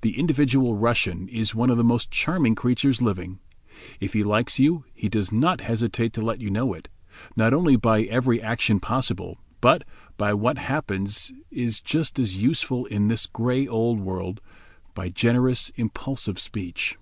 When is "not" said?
5.30-5.60, 7.36-7.54